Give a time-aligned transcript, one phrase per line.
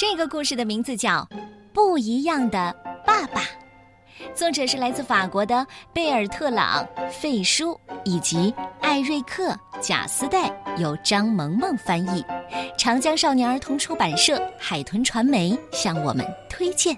[0.00, 1.28] 这个故事的名字叫
[1.74, 3.42] 《不一样的爸爸》，
[4.34, 8.50] 作者是来自法国的贝尔特朗·费舒以及
[8.80, 12.24] 艾瑞克·贾斯代，由张萌萌翻译，
[12.78, 16.96] 长江少年儿童出版社、海豚传媒向我们推荐。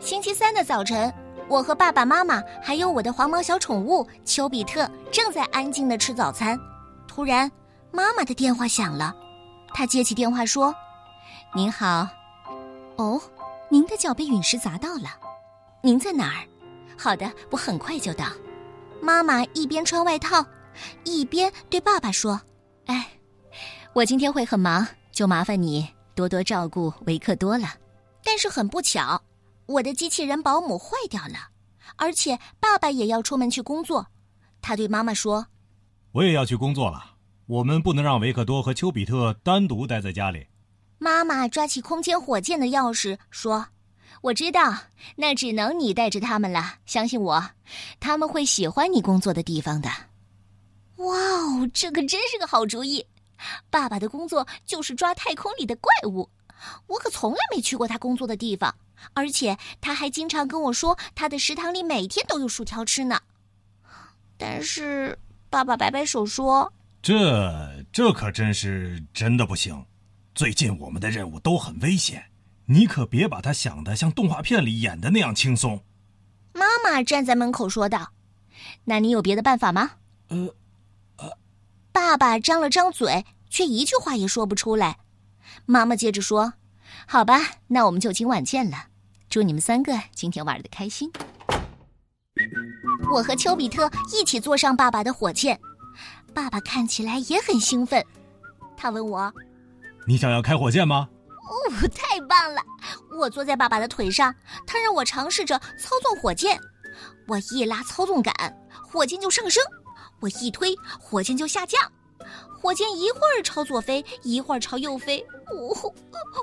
[0.00, 1.12] 星期三的早晨，
[1.48, 6.58] 我和爸爸妈妈还有我的黄毛小宠物丘比特正在安静的吃早餐。
[7.08, 7.50] 突然，
[7.90, 9.14] 妈妈的电话响了，
[9.72, 10.74] 她接起电话说
[11.56, 12.06] ：“您好，
[12.96, 13.20] 哦，
[13.70, 15.08] 您的脚被陨石砸到了，
[15.82, 16.44] 您在哪儿？
[16.98, 18.26] 好的，我很快就到。”
[19.00, 20.44] 妈妈一边穿外套，
[21.04, 22.40] 一边对爸爸说
[22.86, 23.06] ：“哎，
[23.92, 27.68] 我今天会很忙，就麻烦你多多照顾维克多了。
[28.24, 29.20] 但是很不巧。”
[29.66, 31.36] 我的机器人保姆坏掉了，
[31.96, 34.06] 而且爸爸也要出门去工作。
[34.60, 35.46] 他对妈妈说
[36.12, 37.02] ：“我也要去工作了，
[37.46, 40.46] 我们不能让维克多和丘比特单独待在家里。”
[41.00, 43.66] 妈妈抓起空间火箭的钥匙说
[44.20, 44.76] ：“我知道，
[45.16, 46.74] 那只能你带着他们了。
[46.84, 47.42] 相信我，
[48.00, 49.88] 他们会喜欢你工作的地方的。”
[50.96, 53.06] 哇哦，这可真是个好主意！
[53.70, 56.28] 爸爸的工作就是抓太空里的怪物，
[56.86, 58.74] 我可从来没去过他工作的地方。
[59.12, 63.20] 而且他还经常跟我说，他的食堂里每天都有薯条吃呢。
[64.38, 65.18] 但是
[65.50, 66.72] 爸爸摆摆手说
[67.02, 69.84] ：“这这可真是真的不行。
[70.34, 72.24] 最近我们的任务都很危险，
[72.64, 75.84] 你可别把他想的像动画片里演的那样轻松。”
[76.54, 78.10] 妈妈站在门口说道
[78.84, 79.90] ：“那你有别的办法吗？”
[80.28, 80.54] 呃，呃，
[81.94, 84.98] 爸爸张了张嘴，却一句话也说不出来。
[85.64, 86.54] 妈妈接着说
[87.06, 88.86] ：“好吧，那我们就今晚见了。”
[89.30, 91.08] 祝你们三个今天玩的开心。
[93.12, 95.60] 我和丘比特一起坐上爸爸的火箭，
[96.34, 98.04] 爸爸看起来也很兴奋。
[98.76, 99.32] 他问我
[100.04, 101.08] ：“你想要开火箭吗？”
[101.46, 102.60] 哦，太棒了！
[103.20, 104.34] 我坐在爸爸的腿上，
[104.66, 106.58] 他让我尝试着操纵火箭。
[107.28, 108.34] 我一拉操纵杆，
[108.84, 109.62] 火箭就上升；
[110.20, 111.80] 我一推，火箭就下降。
[112.60, 115.20] 火箭一会儿朝左飞，一会儿朝右飞。
[115.50, 115.92] 哦，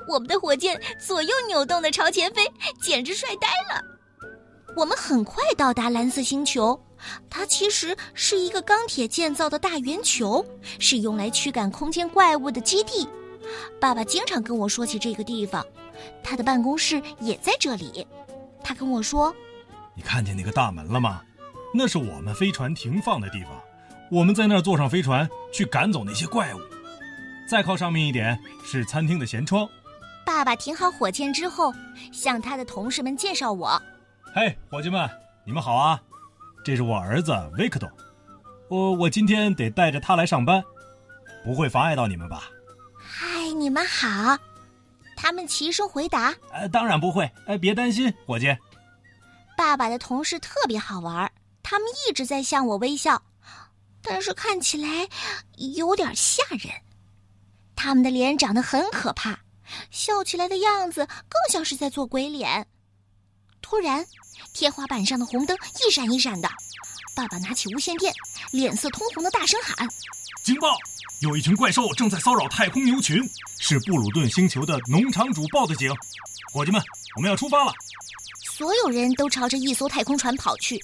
[0.07, 2.43] 我们的火箭左右扭动的朝前飞，
[2.79, 3.81] 简直帅呆了。
[4.77, 6.79] 我们很快到达蓝色星球，
[7.29, 10.45] 它其实是一个钢铁建造的大圆球，
[10.79, 13.09] 是用来驱赶空间怪物的基地。
[13.79, 15.65] 爸爸经常跟我说起这个地方，
[16.23, 18.07] 他的办公室也在这里。
[18.63, 19.35] 他跟我说
[19.95, 21.23] ：“你看见那个大门了吗？
[21.73, 23.51] 那是我们飞船停放的地方。
[24.09, 26.59] 我们在那儿坐上飞船去赶走那些怪物。”
[27.47, 29.67] 再靠上面一点是餐厅的舷窗。
[30.25, 31.73] 爸爸停好火箭之后，
[32.13, 33.81] 向他的同事们介绍我
[34.33, 35.09] ：“嘿，伙计们，
[35.45, 36.01] 你们好啊！
[36.63, 37.89] 这是我儿子维克多，
[38.69, 40.63] 我我今天得带着他来上班，
[41.43, 42.49] 不会妨碍到你们吧
[42.95, 44.37] ？”“嗨，你们好！”
[45.17, 47.29] 他们齐声回答：“呃，当然不会。
[47.45, 48.55] 呃，别担心，伙计。”
[49.57, 51.29] 爸爸的同事特别好玩，
[51.71, 53.23] 他们一直在向我微笑，
[54.03, 55.07] 但是看起来
[55.55, 56.69] 有点吓人。
[57.77, 59.39] 他们的脸长得很可怕，
[59.89, 62.67] 笑起来的样子更像是在做鬼脸。
[63.61, 64.05] 突然，
[64.53, 66.49] 天花板上的红灯一闪一闪的，
[67.15, 68.13] 爸爸拿起无线电，
[68.51, 69.87] 脸色通红的大声喊
[70.43, 70.75] ：“警报！
[71.21, 73.17] 有一群怪兽正在骚扰太空牛群，
[73.61, 75.89] 是布鲁顿星球的农场主报的警。
[76.51, 76.83] 伙计们，
[77.15, 77.71] 我们要出发了！”
[78.43, 80.77] 所有人都朝着一艘太空船跑去。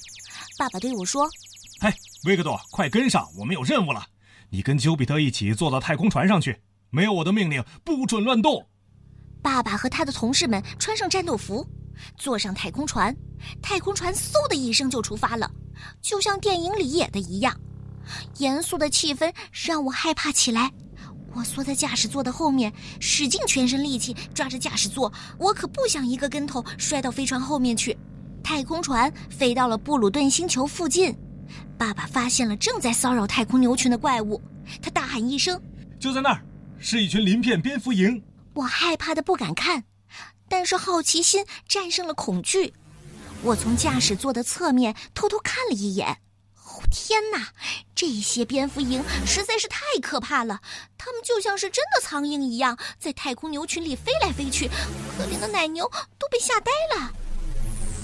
[0.58, 1.30] 爸爸对我说
[1.80, 1.94] ：“嘿，
[2.26, 4.04] 维克多，快跟上，我们有任务了！
[4.50, 6.60] 你跟丘比特一起坐到太空船上去。”
[6.90, 8.66] 没有我的命令，不准乱动。
[9.42, 11.68] 爸爸和他的同事们穿上战斗服，
[12.16, 13.16] 坐上太空船。
[13.62, 15.52] 太空船嗖的一声就出发了，
[16.02, 17.56] 就像电影里演的一样。
[18.38, 20.72] 严肃的气氛让我害怕起来。
[21.36, 25.12] 我缩在驾驶座的后面，使尽全身力气抓着驾驶座。
[25.38, 27.96] 我可不想一个跟头摔到飞船后面去。
[28.48, 31.14] 太空船飞到了布鲁顿星球附近，
[31.78, 34.42] 爸爸发现了正在骚扰太空牛群的怪物。
[34.82, 35.62] 他大喊一声
[36.00, 36.42] ：“就在那儿！”
[36.80, 38.24] 是一群鳞片蝙蝠蝇，
[38.54, 39.84] 我害怕的不敢看，
[40.48, 42.74] 但是好奇心战胜了恐惧。
[43.44, 46.08] 我从驾驶座的侧面偷偷看了一眼，
[46.56, 47.50] 哦天哪，
[47.94, 50.62] 这些蝙蝠蝇实在是太可怕了！
[50.98, 54.70] 它们就像是真的苍蝇一样，在太空牛群里飞来飞去，
[55.18, 57.12] 可怜的奶牛都被吓呆了。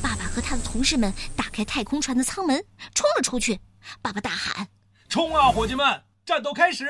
[0.03, 2.61] 爸爸和他的同事们打开太空船的舱门，
[2.93, 3.57] 冲了出去。
[4.01, 4.67] 爸爸大喊
[5.07, 6.85] ：“冲啊，伙计们，战斗开始！”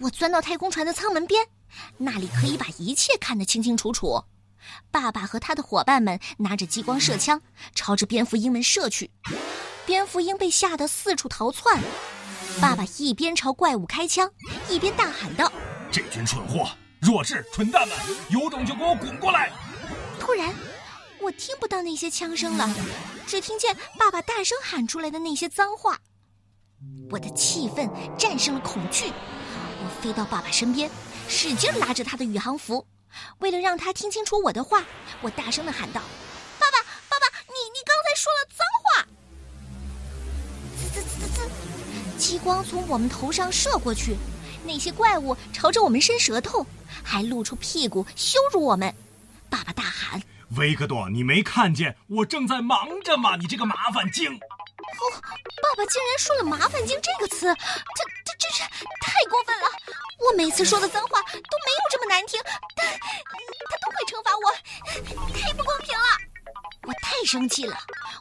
[0.00, 1.46] 我钻到太空船的舱门边，
[1.96, 4.24] 那里可以把一切看得清清楚楚。
[4.90, 7.40] 爸爸和他的伙伴们拿着激光射枪，
[7.72, 9.12] 朝着蝙蝠鹰们射去。
[9.86, 11.80] 蝙蝠鹰被吓得四处逃窜。
[12.60, 14.28] 爸爸一边朝怪物开枪，
[14.68, 15.52] 一边大喊道
[15.92, 16.68] ：“这群蠢货，
[17.00, 17.96] 弱智蠢蛋们，
[18.30, 19.52] 有种就给我滚过来！”
[20.18, 20.52] 突然，
[21.24, 22.68] 我听不到那些枪声了，
[23.26, 25.98] 只听见爸爸大声喊出来的那些脏话。
[27.10, 27.88] 我的气愤
[28.18, 30.90] 战胜了恐惧，我飞到爸爸身边，
[31.26, 32.86] 使劲拉着他的宇航服。
[33.38, 34.84] 为了让他听清楚我的话，
[35.22, 36.02] 我大声的喊道
[36.60, 36.78] ：“爸爸，
[37.08, 39.08] 爸爸，你你刚才说了脏话！”
[40.76, 41.48] 滋滋滋滋滋，
[42.18, 44.14] 激光从我们头上射过去，
[44.62, 46.66] 那些怪物朝着我们伸舌头，
[47.02, 48.94] 还露出屁股羞辱我们。
[49.48, 50.20] 爸爸大喊
[50.56, 53.36] ：“维克多，你没看见我正在忙着吗？
[53.36, 58.62] 你这个麻烦精！”哦，爸爸竟然说了“麻烦精”这个词，这这真是
[59.00, 59.66] 太过分了！
[60.20, 62.40] 我每次说的脏话都没有这么难听，
[62.76, 64.52] 但他都会惩罚我，
[65.32, 66.04] 太不公平了！
[66.86, 67.76] 我太生气了，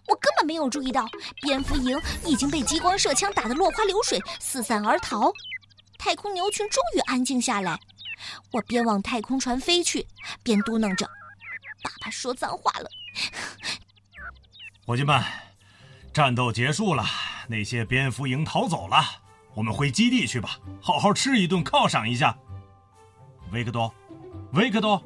[0.08, 1.06] 我根本没有注意到
[1.42, 5.32] 蝙蝠营已经被激光射枪打得落花流水，四散而逃。
[6.00, 7.78] 太空牛群终于安静下来，
[8.52, 10.08] 我边往太空船飞去，
[10.44, 11.10] 边嘟囔着
[12.24, 12.90] ：“说脏话了。”
[14.88, 15.22] 伙计们，
[16.14, 17.04] 战斗结束了，
[17.50, 19.04] 那些蝙蝠营逃走了。
[19.54, 22.38] 我们回基地去吧，好好吃一顿犒赏一下。
[23.52, 23.94] 维克多，
[24.54, 25.04] 维克多，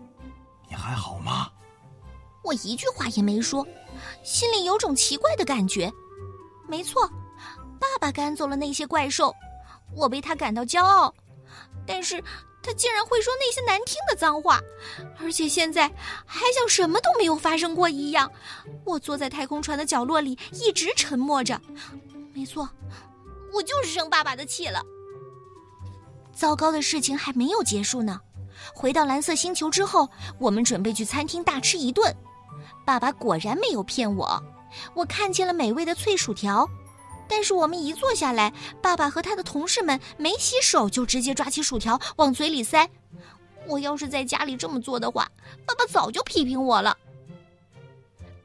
[0.69, 1.51] 你还好吗？
[2.43, 3.67] 我一句话也没说，
[4.23, 5.91] 心里有种奇怪的感觉。
[6.69, 7.07] 没错，
[7.79, 9.35] 爸爸赶走了那些怪兽，
[9.95, 11.13] 我为他感到骄傲。
[11.85, 12.23] 但是
[12.67, 14.59] 他竟然会说那些难听的脏话，
[15.17, 15.87] 而且现在
[16.25, 18.29] 还像什么都没有发生过一样。
[18.83, 21.59] 我坐在太空船的角落里，一直沉默着。
[22.33, 22.67] 没错。
[23.53, 24.83] 我就是生爸爸的气了。
[26.33, 28.19] 糟糕的事情还没有结束呢。
[28.73, 32.13] 回到蓝色星球之后，我们准备去餐厅大吃一顿。
[32.85, 34.43] 爸爸果然没有骗我，
[34.93, 36.67] 我看见了美味的脆薯条。
[37.27, 42.89] 但是我们一坐下来，爸爸和他的同事们没洗手就直接抓起薯条往嘴里塞。
[43.67, 45.29] 我要是在家里这么做的话，
[45.65, 46.97] 爸爸早就批评我了。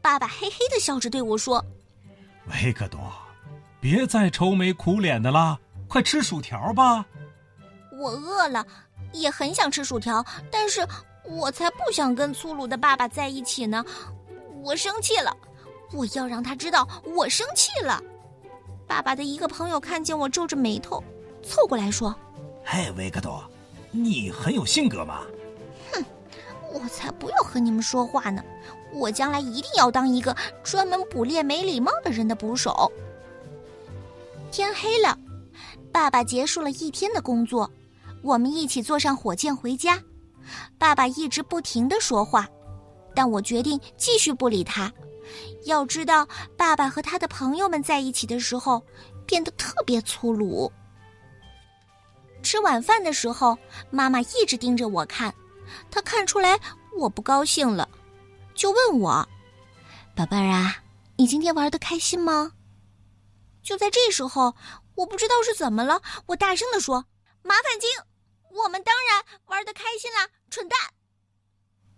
[0.01, 1.65] 爸爸嘿嘿的笑着对我说
[2.51, 2.99] ：“维克多。”
[3.81, 5.59] 别再愁眉苦脸的啦，
[5.89, 7.05] 快吃薯条吧！
[8.01, 8.65] 我饿了，
[9.13, 10.87] 也很想吃薯条，但是
[11.25, 13.85] 我才不想跟粗鲁的爸爸在一起呢。
[14.63, 15.37] 我生气了，
[15.93, 18.01] 我要让他知道我生气了。
[18.87, 21.03] 爸爸的一个朋友看见我皱着眉头，
[21.43, 22.15] 凑过来说
[22.65, 23.43] ：“嘿，维克多，
[23.91, 25.23] 你很有性格嘛。”
[25.93, 26.05] 哼，
[26.73, 28.43] 我才不要和你们说话呢！
[28.93, 32.93] 我将来一定要当一个专门捕猎没礼貌的人的捕手。
[34.51, 35.19] 天黑了，
[35.91, 37.71] 爸爸结束了一天的工作，
[38.23, 39.99] 我们一起坐上火箭回家。
[40.77, 42.47] 爸爸一直不停的说话，
[43.15, 44.93] 但我决定继续不理他。
[45.65, 46.27] 要知道，
[46.57, 48.85] 爸爸和他的朋友们在一起的时候，
[49.27, 50.71] 变得特别粗鲁。
[52.43, 53.57] 吃晚饭的时候，
[53.91, 55.33] 妈妈一直盯着我看，
[55.91, 56.59] 她看出来
[56.97, 57.89] 我不高兴了，
[58.55, 59.29] 就问我
[60.17, 60.77] ：“宝贝儿啊，
[61.17, 62.53] 你今天玩的开心吗？”
[63.63, 64.57] 就在这时候，
[64.97, 67.05] 我不知道是怎么了，我大声的说
[67.43, 67.89] ：“麻烦精，
[68.51, 70.77] 我们当然玩的开心啦，蠢蛋！”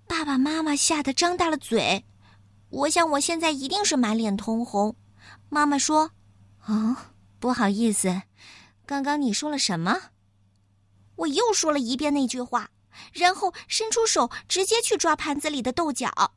[0.06, 2.04] 爸爸妈妈吓得张大了嘴，
[2.74, 4.96] 我想我现在一定是满脸通红。
[5.48, 6.10] 妈妈说
[6.66, 6.96] ：“哦，
[7.38, 8.22] 不好意思，
[8.84, 10.10] 刚刚你说了什么？”
[11.16, 12.70] 我又说了一遍那句话，
[13.12, 16.34] 然后伸出手直接去抓盘子里的豆角。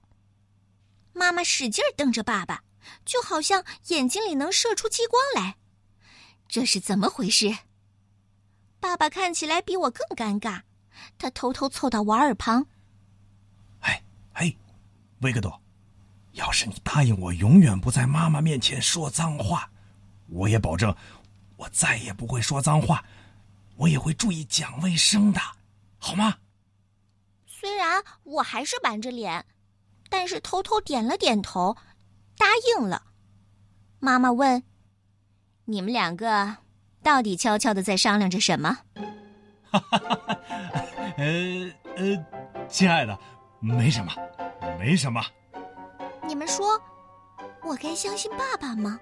[1.14, 2.64] 妈妈使劲瞪着爸爸。
[3.04, 5.58] 就好像眼睛里能射出激光来，
[6.48, 7.54] 这是怎么回事？
[8.80, 10.62] 爸爸看起来比我更尴尬，
[11.18, 12.66] 他偷偷凑到我耳旁
[13.82, 14.02] ：“哎
[14.36, 14.56] 哎，
[15.20, 15.62] 维克多，
[16.38, 19.70] 要是你答应我永远不在妈妈面前说脏话，
[20.28, 20.96] 我也保证
[21.56, 23.04] 我再也不会说脏话，
[23.76, 25.42] 我也会注意讲卫生的，
[25.98, 26.36] 好吗？”
[27.48, 29.44] 虽然我还是板着脸，
[30.10, 31.76] 但是偷偷点了点头。
[32.38, 33.02] 答应了，
[34.00, 34.62] 妈妈问
[35.66, 36.56] ：“你们两个
[37.02, 38.78] 到底悄悄的在商量着什么？”
[39.72, 40.40] 哈哈哈哈
[41.18, 41.26] 呃
[41.96, 42.26] 呃，
[42.70, 43.20] 亲爱的，
[43.60, 44.14] 没什么，
[44.78, 45.20] 没什么。
[46.28, 46.78] 你们说，
[47.64, 49.00] 我该相信爸爸吗？